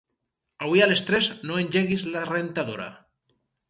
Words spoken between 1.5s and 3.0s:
no engeguis la rentadora.